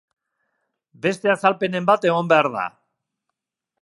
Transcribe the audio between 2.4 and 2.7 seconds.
da.